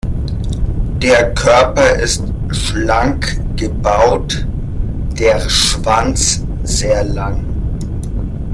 Der 0.99 1.31
Körper 1.35 1.91
ist 1.93 2.23
schlank 2.49 3.39
gebaut, 3.55 4.47
der 5.19 5.47
Schwanz 5.47 6.43
sehr 6.63 7.03
lang. 7.03 7.45